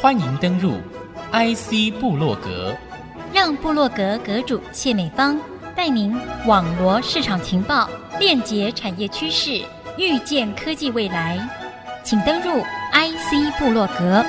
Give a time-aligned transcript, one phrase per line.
[0.00, 0.72] 欢迎登入
[1.32, 2.76] IC 部落格，
[3.32, 5.40] 让部落格阁主谢美芳
[5.74, 6.14] 带您
[6.46, 7.88] 网罗市场情报，
[8.18, 9.62] 链接产业趋势，
[9.96, 11.38] 预见科技未来。
[12.02, 14.22] 请登入 IC 部落格。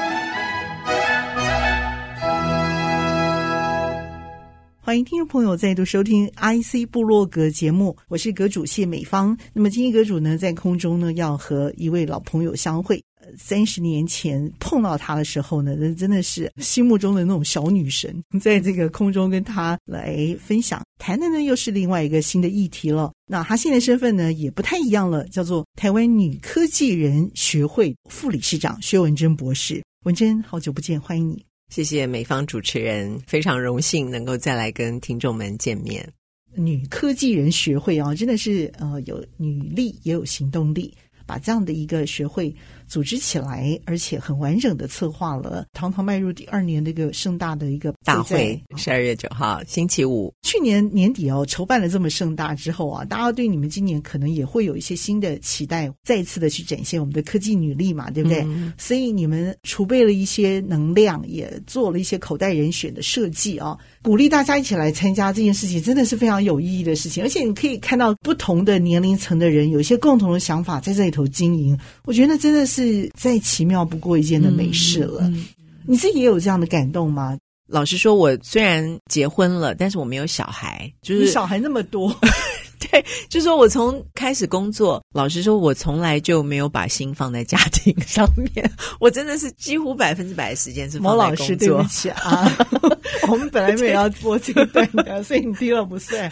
[4.79, 9.35] 欢迎听众朋友再度收听 IC 部落格节目，我是阁主谢美芳。
[9.51, 13.03] 那么今天阁主呢，在空中呢，要和一位老朋友相会。
[13.37, 23.11] 三十年前碰到她的时候呢，那真的是心目中的那种小女神，在这个空中跟她来分享，谈的呢又是另外一个新的议题了。
[23.27, 29.83] 那她现在身份呢也不太一样了，叫做台湾女科技人学会副理事长薛文珍博士。
[30.05, 31.43] 文珍，好久不见，欢迎你。
[31.69, 36.07] 谢谢美方主持人，非常荣幸能够再来跟听众们见面。
[36.55, 40.93] 女科技人学会啊，真的是呃有女力也有行动力，
[41.25, 42.55] 把这样的一个学会。
[42.87, 50.33] 组织起来，而且很完整的策划了，堂堂迈入第二年的一个盛大的一个大会，十二月九号星期五。
[50.43, 58.41] 去年年底哦，筹办了这么盛大之后啊，大家对你们今年可能也会有一些新的期待，再一次的去展现我们的科技女力嘛，对不对？
[58.41, 67.23] 嗯、所以你们储备了一些能量，也做了一些口袋人选的设计啊，鼓励大家一起来参加这件事情，真的是非常有意义的事情。
[67.23, 72.74] 而且你可以看到不同的年龄层的人有一些共同的想法在这里头经营，我觉得真的是。
[72.75, 75.21] 是再奇妙不过一件的美事了。
[75.23, 75.45] 嗯嗯、
[75.87, 77.37] 你自己也有这样的感动吗？
[77.67, 80.91] 老实说，我虽然结婚了，但是我没有小孩。
[81.01, 82.15] 就是你小孩那么多，
[82.91, 88.69] 对，就是说我从开始工作，老实说，我从来就没有把心放在家庭 上面。
[88.99, 90.99] 我真的是几乎百分之百的时间是。
[90.99, 92.51] 毛老师，对不起啊，
[93.29, 96.31] 我们本来没有要播这一段的，所以你听了不算。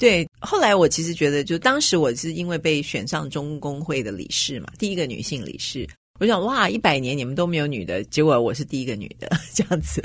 [0.00, 5.88] 对，后来我其实觉得，就当时我是因为被选上中工会的理事嘛，第一个女性理事。
[6.18, 10.02] 我想，哇，一百年你们都没有女的，结果我是第一个女的，这样子，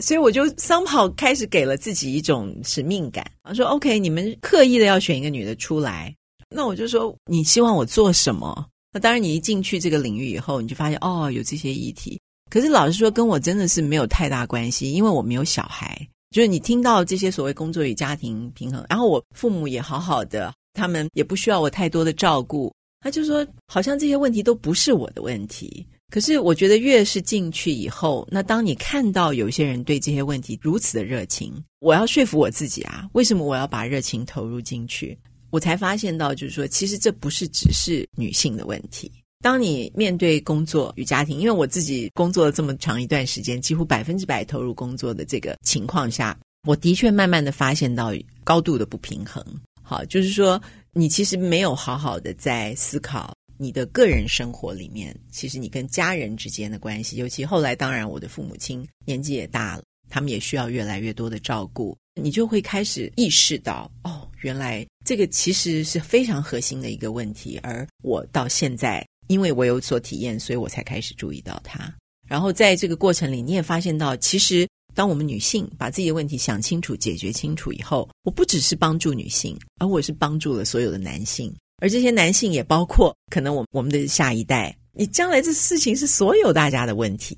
[0.00, 3.24] 所以我就 somehow 开始给了自己一种使命感。
[3.44, 6.14] 我说，OK，你们刻意的要选一个女的出来，
[6.50, 8.66] 那我就说，你希望我做什么？
[8.92, 12.20] 那当然，你一进去这个领域以后，你就发现，哦，有这些议题。
[12.50, 16.06] 可是老实说，跟我真的是没有太大关系，因为我没有小孩。
[16.30, 25.86] 就是你听到这些所谓工作与家庭平衡，然后我父母也好好的，他们也不需要我太多的照顾，他就说好像这些问题都不是我的问题。
[26.10, 35.18] 可是我觉得越是进去以后，那当你看到有些人对这些问题如此的热情，我要说服我自己啊，为什么我要把热情投入进去？
[35.50, 39.10] 我才发现到就是说，其实这不是只是女性的问题。
[39.42, 46.36] 当你面对工作与家庭，因为我自己工作了这么长一段时间，几乎百分之百投入工作的这个情况下，
[46.66, 48.12] 我的确慢慢的发现到
[48.42, 49.44] 高度的不平衡。
[49.82, 50.60] 好，就是说
[50.92, 69.06] 你其实没有好好的在思考你的个人生活里面，其实你跟家人之间的关系，尤其后来当然我的父母亲年纪也大了，他们也需要越来越多的照顾，你就会开始意识到，哦，原来这个其实是非常核心的一个问题，而我到现在。
[69.28, 71.92] 因为我有所体验，所以我才开始注意到它。
[72.28, 84.76] 然后在这个过程里，你也发现到，其实当我们女性把自己的问题想清楚、解决清楚以后，我不只是帮助女性，而我是帮助了所有的男性，而这些男性也包括可能我我们的下一代。
[84.92, 87.36] 你将来这事情是所有大家的问题。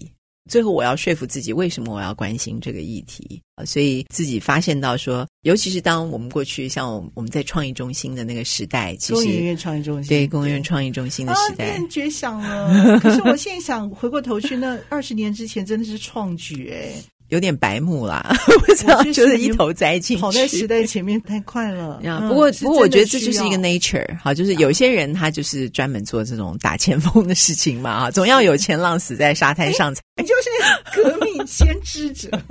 [0.49, 3.67] 最后，我要说服自己，为什么我要关心这个议题啊？
[3.67, 12.99] 所以自己发现到说，尤其是当我们过去像我们在创意中心的那个时代，其实工研院创意中心对工研院创意中心的时代，变绝响了。
[13.01, 16.95] 可是我现在想回过头去，那二十年之前真的是创举哎。
[17.29, 18.35] 有点白目啦，
[18.69, 22.01] 我知道，就是一头栽进去，跑在时代前面太快了。
[22.03, 30.01] 嗯、不过，不过我觉得这就是一个 nature，好，就是有些人他就是专门做这种打前锋的事情嘛，啊， 总要有前浪死在沙滩上才。
[30.17, 32.31] 你就是革命先知者。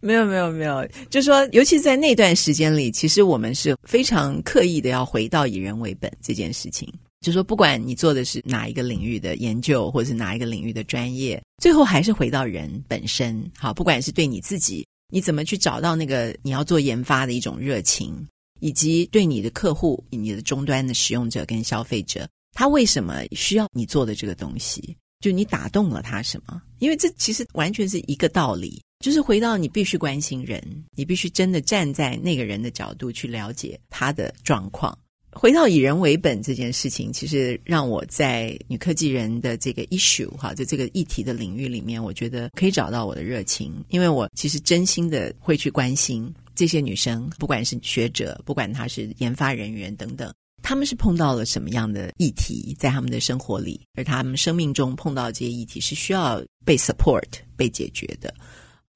[0.00, 6.86] 没有，没有，没有，就是说，尤其在那段时间里，其实我们是非常刻意的要回到以人为本这件事情。
[7.24, 13.50] 就说不管你做的是哪一个领域的研究，或者是哪一个领域的专业，最后还是回到人本身。
[13.58, 18.14] 好，不管是对你自己，你怎么去找到那个你要做研发的一种热情，
[18.60, 24.94] 以及对你的客户、你的终端的使用者跟消费者，他为什么需要你做的这个东西？
[25.20, 26.60] 就你打动了他什么？
[26.80, 30.62] 因为这其实完全是一个道理，就是回到你必须关心人，
[30.94, 34.96] 你必须真的站在那个人的角度去了解他的状况。
[35.34, 50.32] 回到以人为本这件事情，其实让我在女科技人的这个 issue 哈，就这个议题的领域里面，我觉得可以找到我的热情，因为我其实真心的会去关心这些女生，不管是学者，不管她是研发人员等等，
[50.62, 57.24] 他们是碰到了什么样的议题在他们的生活里，而他们生命中碰到这些议题是需要被 support
[57.56, 58.32] 被解决的。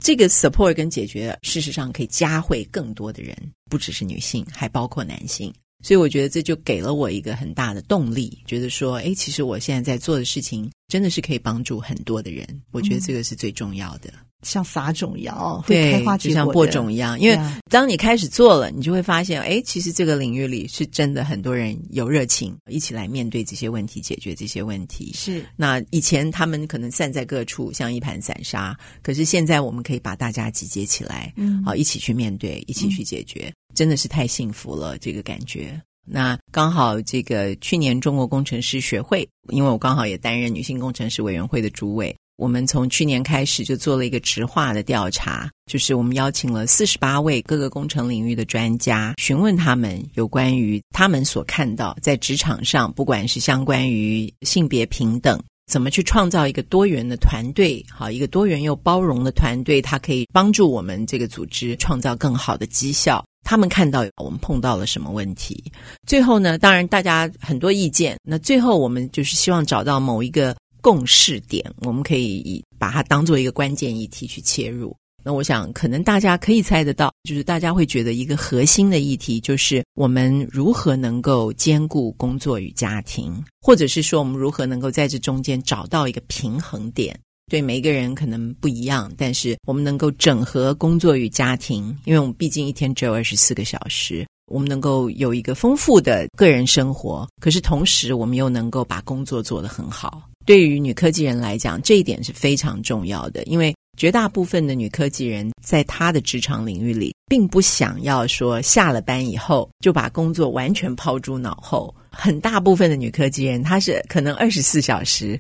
[0.04, 3.36] 这个 support 跟解决，事实上可以加惠更多的人，
[3.68, 5.52] 不只是女性，还包括男性。
[5.84, 12.46] 所以我觉得这就给了我一个很大的动力，觉得说，哎，其实我现在在做的事情真的是可以帮助很多的人。
[12.72, 14.10] 我觉得这个是最重要的。
[14.10, 17.18] 嗯像撒种一样，会开花，就像播种一样。
[17.18, 17.36] 因为
[17.68, 25.12] 当你开始做了，你就会发现，哎，其实这个领域里是真的很多人有热情，一起来面对这些问题，解决这些问题。
[25.12, 25.44] 是。
[25.56, 35.82] 那以前他们可能散在各处，像一盘散沙，可是现在我们可以把大家集结起来，嗯，好，一起去面对，一起去解决，嗯，真的是太幸福了，这个感觉。
[36.10, 42.14] 那刚好这个去年中国工程师学会，因为我刚好也担任女性工程师委员会的主委。
[42.36, 63.24] 我们从去年开始就做了一个质化的调查，就是我们邀请了四十八位各个工程领域的专家，询问他们有关于他们所看到在职场上，不管是相关于性别平等，怎么去创造一个多元的团队，好，一个多元又包容的团队，它可以帮助我们这个组织创造更好的绩效。
[63.44, 65.72] 他们看到我们碰到了什么问题，
[66.06, 70.56] 最后呢，当然大家很多意见，那最后我们就是希望找到某一个。
[70.80, 74.96] 共识点，我们可以以把它当做一个关键议题去切入。
[75.24, 87.18] 那我想，可能大家可以猜得到，就是大家会觉得一个核心的议题，就是我们如何能够兼顾工作与家庭，或者是说，我们如何能够在这中间找到一个平衡点。
[87.48, 100.22] 对每一个人可能不一样，但是我们能够整合工作与家庭，因为我们毕竟一天只有二十四个小时，我们能够有一个丰富的个人生活，可是同时我们又能够把工作做得很好。
[100.44, 111.94] 对于女科技人来讲，这一点是非常重要的，因为绝大部分的女科技人在她的职场领域里，并不想要说下了班以后就把工作完全抛诸脑后。
[112.10, 115.38] 很大部分的女科技人，她是可能二十四小时，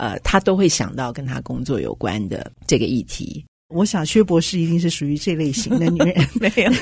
[0.00, 3.44] 呃，他都会想到跟他工作有关的这个议题。
[3.68, 6.26] 我想薛博士一定是属于这类型的女人。
[6.40, 6.72] 没有，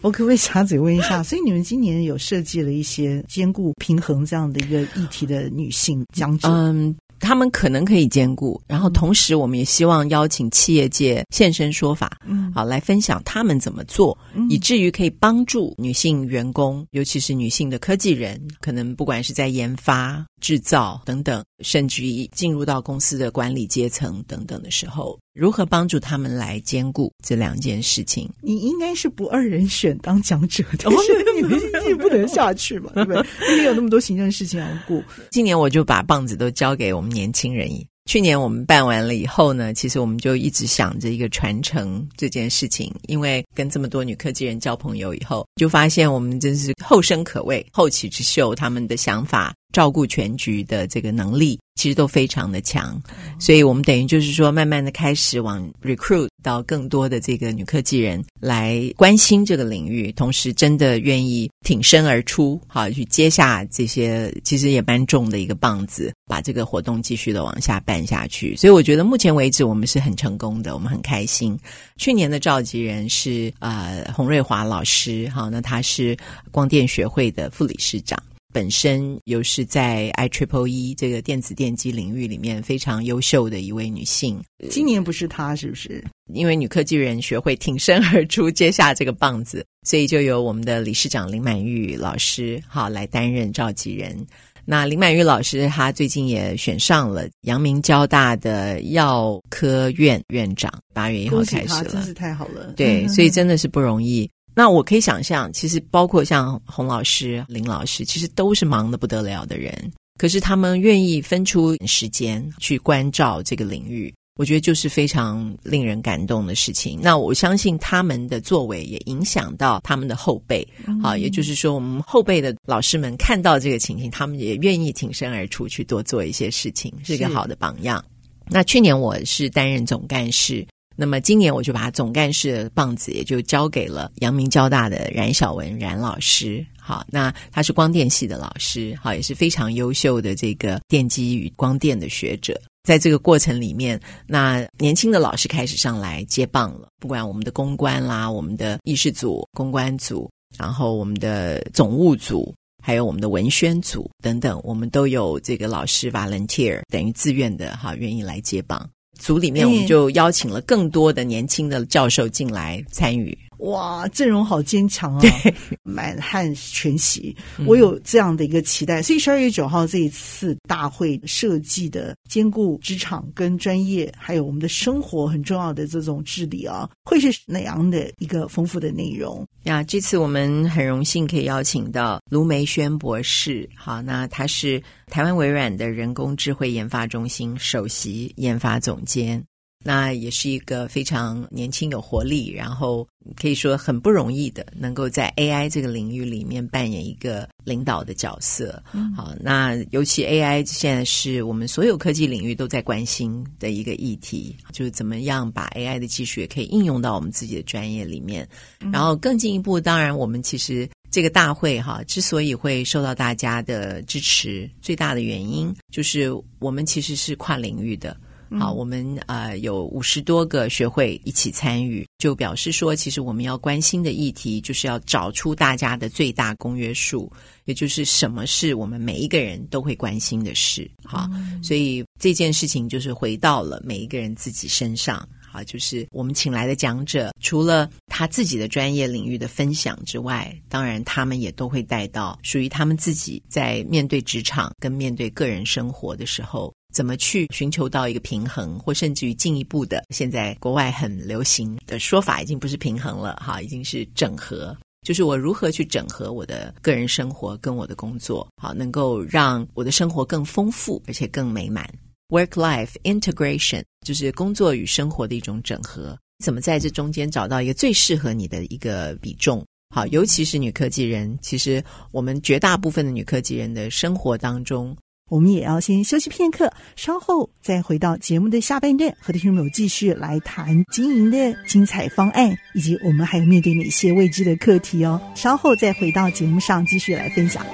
[0.00, 1.22] 我可不可以插嘴问一下？
[1.22, 6.48] 所以你们今年有设计了一些兼顾平衡这样的一个议题的女性讲者？
[6.48, 6.94] 嗯。
[7.22, 28.28] 他们可能可以兼顾，然后同时我们也希望邀请企业界现身说法，嗯，好来分享他们怎么做，嗯，以至于可以帮助女性员工，尤其是女性的科技人，可能不管是在研发、制造等等，甚至于进入到公司的管理阶层等等的时候，如何帮助他们来兼顾这两件事情？
[28.40, 33.24] 你应该是不二人选当讲者，但 是你们经济不能下去嘛，对不对？
[33.52, 35.02] 因为有那么多行政事情要顾。
[35.30, 37.70] 今年我就把棒子都交给我们年轻人。
[38.06, 49.54] 去年我们办完了以后呢，其实我们就一直想着一个传承这件事情，因为跟这么多女科技人交朋友以后，就发现我们真是后生可畏，后起之秀，他们的想法。
[49.72, 53.00] 照顾全局的这个能力，其实都非常的强，
[53.38, 68.56] 所以我们等于就是说，慢慢的开始往 recruit 到更多的这个女科技人来关心这个领域，同时真的愿意挺身而出，好去接下这些其实也蛮重的一个棒子，把这个活动继续的往下办下去。
[68.56, 71.58] 所以我觉得目前为止我们是很成功的，我们很开心。
[71.96, 76.16] 去年的召集人是呃洪瑞华老师，好，那他是
[76.50, 78.20] 光电学会的副理事长。
[78.52, 84.40] 本身又是在 I Triple E 这个电子电机领域里面非常优秀的一位女性。
[84.68, 86.04] 今年不是她是不是？
[86.32, 94.26] 因为女科技人学会挺身而出接下这个棒子，所以就由我们的理事长林满玉老师好来担任召集人。
[94.64, 102.74] 那林满玉老师她最近也选上了阳明交大的药科院院长，八月一号开始了，真是太好了。
[102.76, 104.30] 对， 所以真的是不容易。
[104.60, 109.90] 那我可以想象，其实包括像洪老师、林老师，其实都是忙得不得了的人。
[110.18, 117.00] 可是他们愿意分出时间去关照这个领域，我觉得就是非常令人感动的事情。
[117.00, 120.60] 那我相信他们的作为也影响到他们的后辈，
[121.02, 128.04] 啊、嗯，也就是说，我们后辈的老师们看到这个情形，他们也愿意挺身而出去多做一些事情，是一个好的榜样。
[128.46, 130.66] 那去年我是担任总干事。
[131.00, 136.62] 那么今年我就把总干事的棒子也就交给了阳明交大的冉小文冉老师。
[136.78, 142.60] 好，那他是光电系的老师，好，也是非常优秀的这个电机与光电的学者。
[142.82, 146.88] 在这个过程里面，那年轻的老师开始上来接棒了。
[146.98, 158.86] 不管我们的公关啦，我们的议事组、公关组，然后我们的总务组，还有我们的文宣组等等，我们都有这个老师 volunteer 等于自愿的哈，愿意来接棒。
[159.20, 163.36] 组里面，我们就邀请了更多的年轻的教授进来参与。
[163.60, 165.20] 哇，阵容好坚强啊！
[165.20, 167.36] 对，满汉全席，
[167.66, 169.00] 我有这样的一个期待。
[169.00, 179.82] 嗯、所以十二月九号这一次大会设计的兼顾职场跟专业，还有我们的生活很重要的这种治理啊，会是哪样的一个丰富的内容呀？
[179.82, 189.42] 这次我们很荣幸可以邀请到卢梅轩博士，好，那他是台湾微软的人工智慧研发中心首席研发总监。
[189.82, 198.82] 那也是一个非常年轻、有活力，然后可以说很不容易的，能够在 AI 这个领域里面扮演一个领导的角色。
[198.92, 208.46] 嗯、好，那尤其 AI 现在是我们所有科技领域都在关心的一个议题，就是怎么样把 AI 的技术也可以应用到我们自己的专业里面。
[208.80, 218.14] 嗯、然后更进一步，当然我们其实这个大会哈，之所以会受到大家的支持，最大的原因就是我们其实是跨领域的。
[218.58, 227.30] 好，我们呃有五十多个学会一起参与，就表示说，其实我们要关心的议题，就是要找出大家的最大公约数，
[227.66, 230.90] 也就是什么是我们每一个人都会关心的事。
[231.04, 235.26] 好，嗯、所以这件事情就是回到了每一个人自己身上。
[235.52, 246.72] 好，就是我们请来的讲者，除了他自己的专业领域的分享之外，当然他们也都会带到属于他们自己在面对职场跟面对个人生活的时候。
[246.90, 254.76] 怎么去寻求到一个平衡，或甚至于进一步的，现在国外很流行的说法，已经不是平衡了，哈，已经是整合。
[255.02, 261.88] 就是我如何去整合我的个人生活跟我的工作，好，能够让我的生活更丰富而且更美满。
[262.28, 266.16] Work-life integration 就是工作与生活的一种整合。
[266.44, 269.64] 怎么在这中间找到一个最适合你的一个比重？
[269.94, 271.82] 好，尤其是女科技人，其实
[272.12, 274.96] 我们绝大部分的女科技人的生活当中。
[275.30, 285.18] 我们也要先休息片刻，稍后再回到节目的下半段，和听众朋友继续来谈经营的精彩方案，以及我们还有面对哪些未知的课题哦。
[285.34, 287.64] 稍后再回到节目上继续来分享。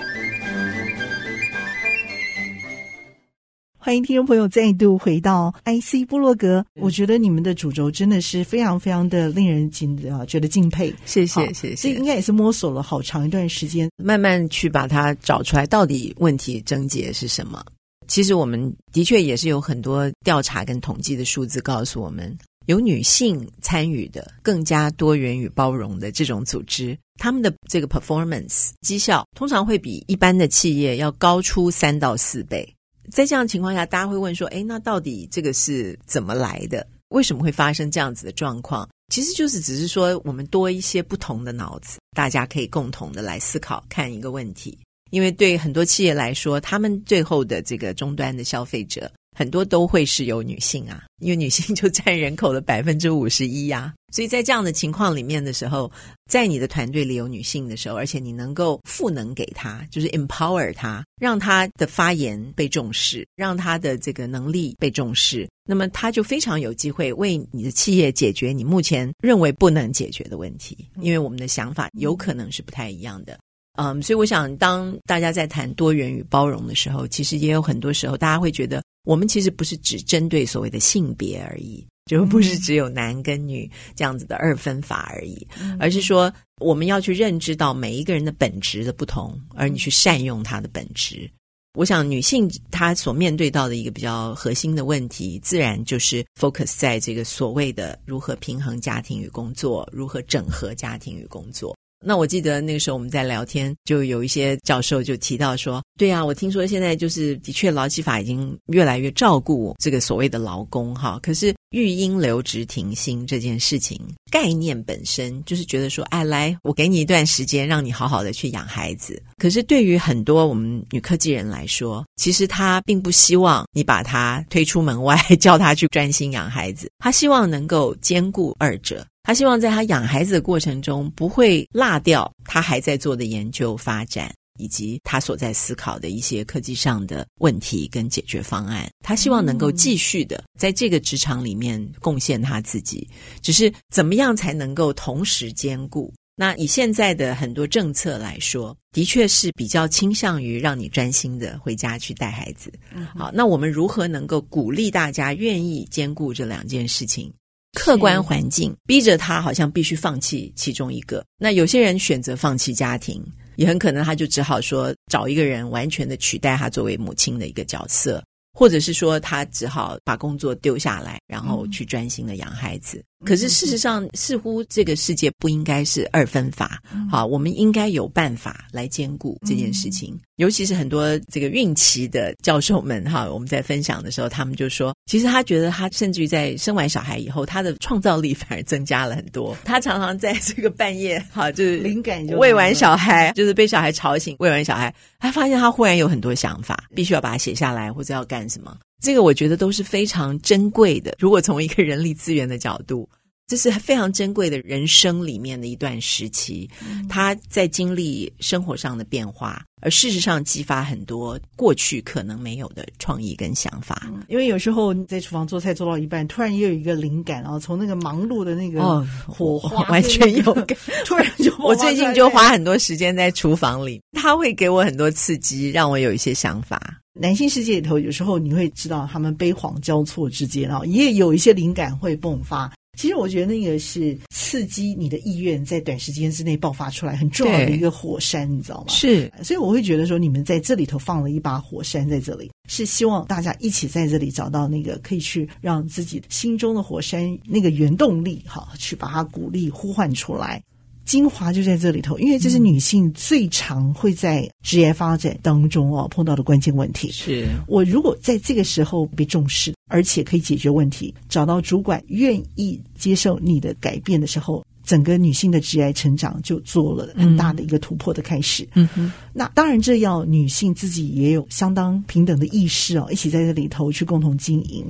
[3.87, 6.66] 欢迎听众朋友再度回到 IC 部落格。
[6.75, 10.93] 我觉得你们的主轴真的是非常非常的令人敬啊，觉得敬佩。
[11.05, 11.76] 谢谢，谢谢。
[11.76, 17.64] 这应该也是摸索了好长一段时间，慢慢去把它找出来，到底问题症结是什么？
[18.09, 32.69] 其实我们的确也是有很多调查跟统计的数字告诉我们，有女性参与的更加多元与包容的这种组织，他们的这个 performance 绩效通常会比一般的企业要高出三到四倍。
[33.11, 36.87] 在这样的情况下，大家会问说：“哎，那到底这个是怎么来的？
[37.11, 44.77] 为什么会发生这样子的状况？”其实就是只是说，我们多一些不同的脑子，大家可以共同的来思考看一个问题。
[45.11, 49.11] 因为对很多企业来说，他们最后的这个终端的消费者。
[49.37, 55.93] 很多都会是有女性啊， 因为女性就占人口的百分之五十一呀，所以在这样的情况里面的时候，
[56.31, 73.38] 在你的团队里有女性的时候，而且你能够赋能给她，就是 empower 她，让她的发言被重视，让她的这个能力被重视，那么她就非常有机会为你的企业解决你目前认为不能解决的问题，因为我们的想法有可能是不太一样的。
[73.78, 78.83] 嗯，所以我想，当大家在谈多元与包容的时候，其实也有很多时候，大家会觉得。
[79.07, 85.47] 我们其实不是只针对所谓的性别而已，就不是只有男跟女这样子的二分法而已，
[85.79, 91.31] 而是说我们要去认知到每一个人的本质的不同，而你去善用他的本质。
[91.79, 101.77] 我想女性她所面对到的一个比较核心的问题，自然就是 focus 在这个所谓的如何平衡家庭与工作，如何整合家庭与工作。
[102.05, 114.00] 那我记得那个时候我们在聊天，就有一些教授就提到说，对啊，我听说现在就是的确劳基法已经越来越照顾这个所谓的劳工哈，可是育婴留职停薪这件事情
[114.31, 119.21] 概念本身就是觉得说，哎，来，我给你一段时间，让你好好的去养孩子。
[119.38, 129.05] 可是对于很多我们女科技人来说，其实她并不希望你把她推出门外， 叫她去专心养孩子，她希望能够兼顾二者。
[129.26, 138.88] 他希望在他养孩子的过程中，不会落掉他还在做的研究发展，以及他所在思考的一些科技上的问题跟解决方案。
[139.00, 143.09] 他希望能够继续的在这个职场里面贡献他自己，
[143.42, 146.14] 只是怎么样才能够同时兼顾？
[146.37, 152.73] 那以现在的很多政策来说，的确是比较倾向于让你专心的回家去带孩子。
[153.16, 157.33] 好，那我们如何能够鼓励大家愿意兼顾这两件事情？
[157.76, 161.23] 客观环境逼着他好像必须放弃其中一个。
[161.38, 163.23] 那有些人选择放弃家庭，
[163.56, 168.25] 也很可能他就只好说找一个人完全的取代他作为母亲的一个角色，
[168.59, 173.04] 或者是说他只好把工作丢下来，然后去专心的养孩子。
[173.25, 176.80] 可是事实上，似乎这个世界不应该是二分法。
[177.11, 180.18] 好，我们应该有办法来兼顾这件事情。
[180.37, 189.56] 尤其是很多这个孕期的教授们哈，我们在分享的时候，他们就说，其实他觉得他甚至于在生完小孩以后，他的创造力反而增加了很多。
[189.64, 198.76] 他常常在这个半夜哈，就是灵感就喂完小孩，就是被小孩吵醒，喂完小孩，他发现他忽然有很多想法，必须要把它写下来，或者要干什么。
[199.00, 201.15] 这个我觉得都是非常珍贵的。
[201.19, 203.09] 如果从一个人力资源的角度，
[203.47, 206.69] 这是非常珍贵的人生里面的一段时期，
[207.09, 214.11] 他在经历生活上的变化，而事实上激发很多过去可能没有的创意跟想法。
[214.29, 218.83] 因为有时候你在厨房做菜做到一半，突然也有一个灵感，然后从那个忙碌的那个
[219.29, 220.76] 火花，哦，完全有感，
[221.07, 226.81] 突然就 我最近就花很多时间在厨房里，他会给我很多刺激，让我有一些想法。
[227.19, 232.71] 男性世界里头，有时候你会知道他们悲惶交错之间啊，也有一些灵感会迸发。
[232.97, 238.87] 其实我觉得那个是刺激你的意愿在短时间之内爆发出来很重要的一个火山，你知道吗？
[238.88, 250.62] 是，所以我会觉得说，你们在这里头放了一把火山在这里，是希望大家一起在这里找到那个可以去让自己心中的火山那个原动力，哈，去把它鼓励呼唤出来。
[251.07, 257.11] 精华就在这里头，因为这是女性最常会在职业发展当中哦碰到的关键问题。
[257.13, 268.66] 是我如果在这个时候被重视，而且可以解决问题，找到主管愿意接受你的改变的时候，整个女性的职业成长就做了很大的一个突破的开始。
[268.75, 274.87] 嗯哼，那当然这要女性自己也有相当平等的意识哦，一起在这里头去共同经营。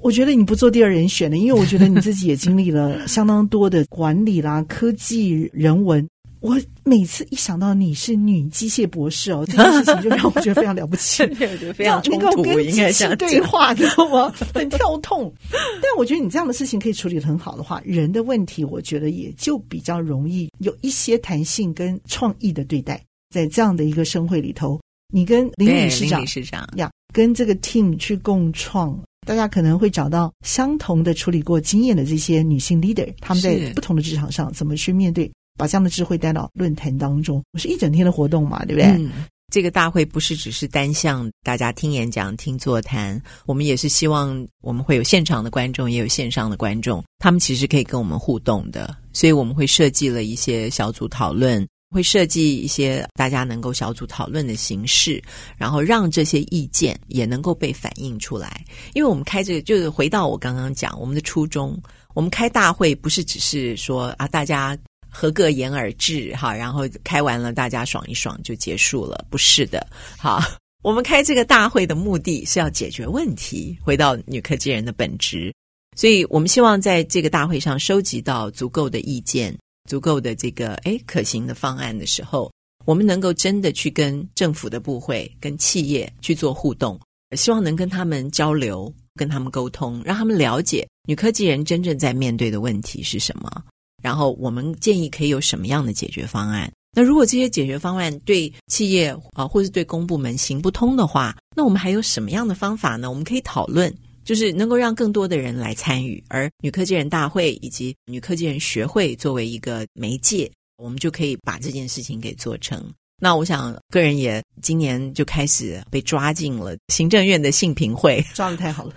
[0.00, 6.08] 我觉得你不做第二人选的，因为我觉得你自己也经历了相当多的管理啦、 科技、人文。
[6.40, 14.32] 我每次一想到你是女机械博士哦，这件事情就让我觉得非常了不起， 我觉得非常冲突，跟机器对话，知道吗？
[14.54, 15.32] 很跳痛。
[15.50, 23.00] 但我觉得你这样的事情可以处理的很好的话，人的问题，我觉得也就比较容易有一些弹性跟创意的对待。
[23.30, 24.80] 在这样的一个盛会里头，
[25.12, 28.98] 你跟林理事长、事长呀，跟这个 team 去共创。
[29.26, 37.42] 大家可能会找到相同的处理过经验的这些女性 leader，她们在不同的职场上怎么去面对，把这样的智慧带到论坛当中。
[37.52, 39.08] 我是一整天的活动嘛，对不对？
[39.52, 51.66] 这个大会不是只是单向大家听演讲、听座谈，我们也是希望我们会有现场的观众，也有线上的观众，他们其实可以跟我们互动的，所以我们会设计了一些小组讨论。
[51.92, 55.20] 会设计一些大家能够小组讨论的形式，
[55.56, 58.64] 然后让这些意见也能够被反映出来。
[58.94, 61.76] 因为我们开这个，就是回到我刚刚讲我们的初衷，
[62.14, 64.78] 我们开大会不是只是说啊，大家
[65.10, 69.86] 合个言而至哈，然后开完了大家爽一爽就结束了，不是的。
[70.16, 70.40] 哈，
[70.82, 75.52] 我们开这个大会的目的是要解决问题，回到女科技人的本质，
[75.96, 79.54] 所以我们希望在这个大会上收集到足够的意见。
[79.88, 82.52] 足够的这个诶可行的方案的时候，
[82.84, 87.00] 我们能够真的去跟政府的部会、跟企业去做互动，
[87.36, 93.64] 希望能跟他们交流、跟他们沟通，让他们了解女科技人真正在面对的问题是什么。
[94.00, 96.70] 然后我们建议可以有什么样的解决方案。
[96.92, 103.08] 那如果这些解决方案对企业啊，或是对公部门行不通的话，那我们还有什么样的方法呢？
[103.08, 103.94] 我们可以讨论。
[104.22, 112.84] 就是能够让更多的人来参与，而女科技人大会以及女科技人学会作为一个媒介，我们就可以把这件事情给做成。
[113.20, 118.94] 那我想，个人也今年就开始被抓进了行政院的性平会，抓的太好了，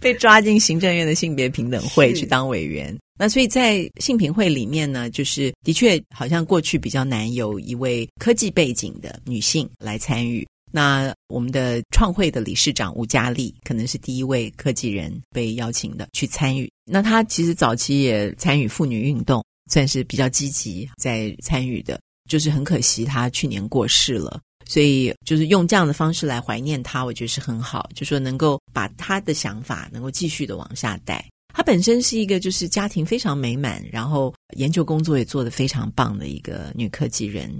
[0.00, 2.96] 被抓进行政院的性别平等会去当委员。
[3.20, 10.46] 那所以在性平会里面呢，就是的确好像过去比较难有一位科技背景的女性来参与。
[10.72, 16.66] 那我们的创会的理事长吴佳丽可能是第一位科技人被邀请的去参与。
[16.86, 22.00] 那她其实早期也参与妇女运动，算是比较积极在参与的。
[22.26, 27.86] 就是很可惜她去年过世了，所以就是用这样的方式来怀念他，我觉得是很好。
[27.94, 31.22] 就说能够把他的想法能够继续的往下带。
[31.52, 37.50] 她本身是一个就是家庭非常美满，然后研究工作也做得非常棒的一个女科技人，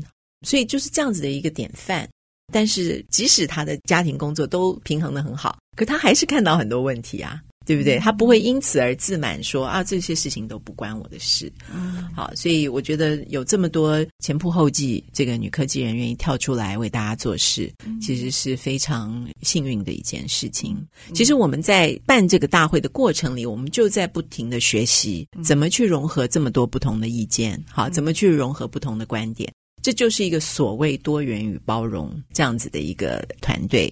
[0.47, 2.09] 所以就是这样子的一个典范。
[2.53, 7.99] 但是，即使他的家庭工作都平衡的很好，可他还是看到很多问题啊，对不对？
[7.99, 11.53] 他不会因此而自满说啊，这些事情都不关我的事。
[11.73, 17.71] 嗯，好，所以我觉得有这么多前仆后继，这个女科技人愿意跳出来为大家做事，
[18.01, 20.77] 其实是非常幸运的一件事情。
[21.15, 29.53] 其实我们在办这个大会的过程里，我们就在不停的学习怎么去融合这么多不同的意见，好，怎么去融合不同的观点。
[29.83, 33.91] 这就是一个所谓多元与包容这样子的一个团队，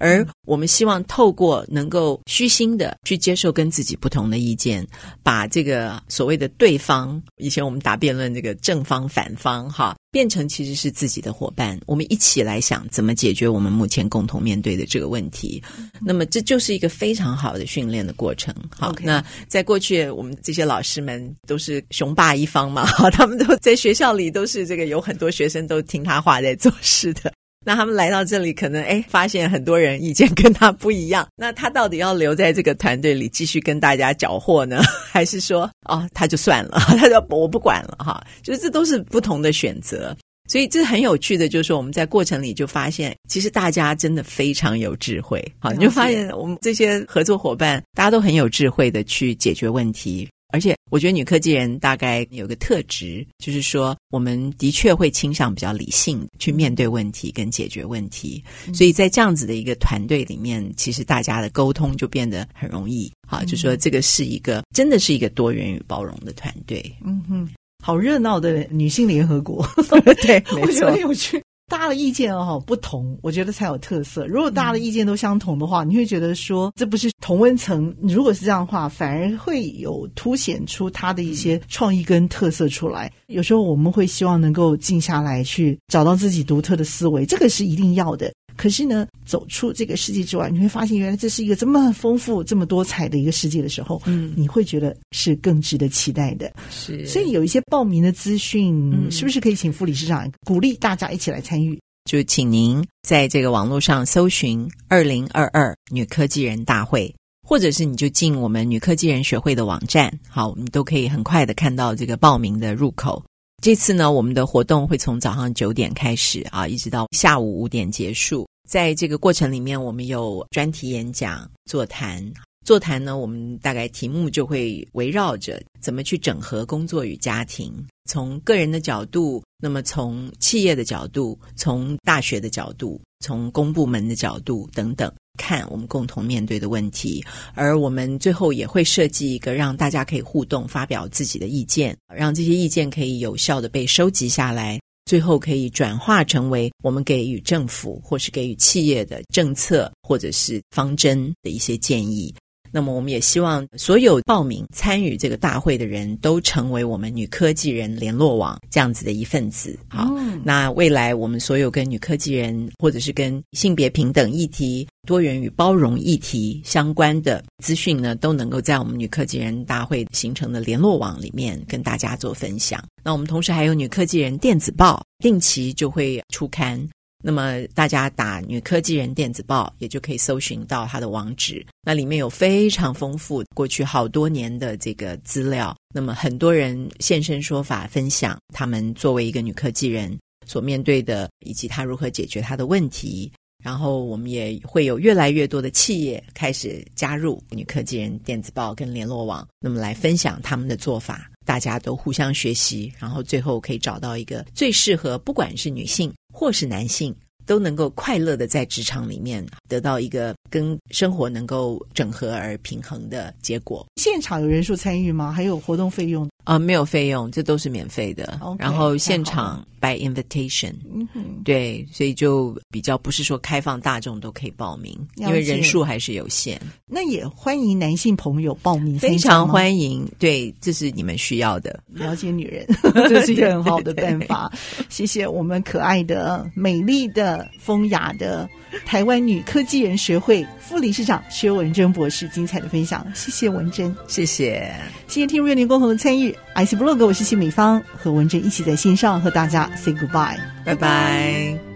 [0.00, 4.84] 而我们希望透过能够虚心的去接受跟自己不同的意见，
[5.22, 15.62] 把这个所谓的对方，以前我们打辩论这个正方反方哈，变成其实是自己的伙伴，我们一起来想怎么解决我们目前共同面对的这个问题。
[16.00, 18.54] 那么这就是一个非常好的训练的过程。
[18.70, 27.30] 好.那在过去我们这些老师们都是雄霸一方嘛，哈，他们都在学校里都是这个有很多学生都听他话在做事的。
[27.64, 31.26] 那他们来到这里，可能哎，发现很多人意见跟他不一样。
[31.36, 34.80] 那他到底要留在这个团队里继续跟大家搅和呢，
[35.12, 38.24] 还是说哦，他就算了， 他就我不管了哈？
[38.42, 40.16] 就是这都是不同的选择。
[40.48, 45.40] 所以这很有趣的，就是我们在过程里就发现，其实大家真的非常有智慧。
[45.60, 50.28] 好，你就发现我们这些合作伙伴，大家都很有智慧的去解决问题。
[50.52, 58.42] 而且，我觉得女科技人大概有个特质，就是说，我们的确会倾向比较理性去面对问题跟解决问题。
[58.74, 63.10] 所以在这样子的一个团队里面，其实大家的沟通就变得很容易。
[63.28, 66.84] 好，就说这个是一个真的是一个多元与包容的团队。
[67.04, 67.48] 嗯哼，
[67.82, 69.64] 好热闹的女性联合国，
[70.22, 71.40] 对，我觉得很有趣。
[71.70, 74.26] 大家的意见哦不同，我觉得才有特色。
[74.26, 77.94] 如果大家的意见都相同的话，你会觉得说这不是同温层。
[78.02, 83.10] 如果是这样的话，反而会有凸显出他的一些创意跟特色出来。
[83.28, 88.32] 有时候我们会希望能够静下来去找到自己独特的思维，这个是一定要的。
[88.60, 96.52] 可是呢，走出这个世界之外，你会发现原来这是一个这么丰富、这么多彩的一个世界的时候，嗯，你会觉得是更值得期待的。
[96.70, 101.80] 是，所以有一些报名的资讯，嗯、是不是可以请副理事长鼓励大家一起来参与？
[102.04, 113.24] 就请您在这个网络上搜寻“二零二二女科技人大会”，或者是你就进我们女科技人学会的网站，好，你都可以很快的看到这个报名的入口。
[113.60, 118.48] 这次呢，我们的活动会从早上九点开始啊，一直到下午五点结束。
[118.66, 122.24] 在这个过程里面，我们有专题演讲、座谈。
[122.64, 127.74] 座谈呢，我们大概题目就会围绕着怎么去整合工作与家庭，
[128.06, 137.24] 从个人的角度，那么从企业的角度，从大学的角度，从公部门的角度等等，看我们共同面对的问题。
[137.54, 144.78] 而我们最后也会设计一个让大家可以互动、发表自己的意见，让这些意见可以有效的被收集下来。
[145.06, 152.32] 最后可以转化成为我们给予政府或是给予企业的政策或者是方针的一些建议。
[152.72, 159.78] 那么，我们也希望所有报名参与这个大会的人都成为我们女科技人联络网这样子的一份子。
[159.88, 172.82] 好，嗯、那未来我们所有跟女科技人或者是跟性别平等议题、多元与包容议题相关的资讯呢，都能够在我们女科技人大会形成的联络网里面跟大家做分享。
[173.02, 176.86] 那我们同时还有女科技人电子报，定期就会出刊。
[177.22, 185.76] 那么大家打“女科技人电子报”也就可以搜寻到它的网址，那里面有非常丰富过去好多年的这个资料。
[185.94, 193.30] 那么很多人现身说法，分享他们作为一个女科技人所面对的，以及他如何解决他的问题。
[193.62, 206.10] 然后我们也会有越来越多的企业开始加入“女科技人电子报”跟联络网，那么来分享他们的做法，大家都互相学习，然后最后可以找到一个最适合，不管是女性。
[206.40, 213.86] 或是男性都能够快乐的在职场里面得到一个跟生活能够整合而平衡的结果。
[213.96, 215.30] 现场有人数参与吗？
[215.30, 216.28] 还有活动费用？
[216.44, 218.38] 啊、呃，没有费用，这都是免费的。
[218.42, 220.72] Okay, 然后现场 by invitation，
[221.14, 226.60] 嗯，对，所以就比较不是说开放大众都可以报名，因为人数还是有限。
[226.86, 230.04] 那也欢迎男性朋友报名，非常欢迎。
[230.18, 232.66] 对，这是你们需要的，了解女人，
[233.06, 234.50] 这是一个很好的办法。
[234.88, 238.48] 谢谢我们可爱的、美丽的、风雅的
[238.86, 243.06] 台湾女科技人学会副理事长薛文珍博士精彩的分享。
[243.14, 244.72] 谢谢文珍，谢谢，
[245.06, 246.30] 谢谢听众朋友共同的参与。
[246.54, 251.69] IC Blog，我是谢美芳，和文珍一起在线上和大家 say goodbye，拜拜。